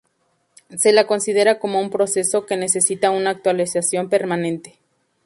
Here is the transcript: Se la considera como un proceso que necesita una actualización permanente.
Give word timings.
Se 0.77 0.93
la 0.93 1.05
considera 1.05 1.59
como 1.59 1.79
un 1.79 1.91
proceso 1.91 2.47
que 2.47 2.57
necesita 2.57 3.11
una 3.11 3.29
actualización 3.29 4.09
permanente. 4.09 4.79